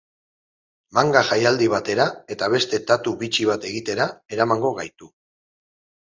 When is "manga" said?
0.99-1.21